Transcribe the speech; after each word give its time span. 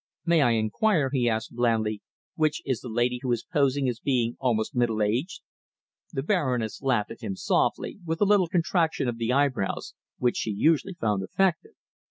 "May 0.25 0.41
I 0.41 0.53
inquire," 0.53 1.11
he 1.13 1.29
asked 1.29 1.53
blandly, 1.53 2.01
"which 2.33 2.63
is 2.65 2.81
the 2.81 2.89
lady 2.89 3.19
who 3.21 3.31
is 3.31 3.43
posing 3.43 3.87
as 3.87 3.99
being 3.99 4.35
almost 4.39 4.73
middle 4.75 4.99
aged?" 5.03 5.41
The 6.11 6.23
Baroness 6.23 6.81
laughed 6.81 7.11
at 7.11 7.21
him 7.21 7.35
softly, 7.35 7.99
with 8.03 8.19
a 8.19 8.25
little 8.25 8.47
contraction 8.47 9.07
of 9.07 9.19
the 9.19 9.31
eyebrows, 9.31 9.93
which 10.17 10.37
she 10.37 10.49
usually 10.49 10.95
found 10.95 11.21
effective. 11.21 11.73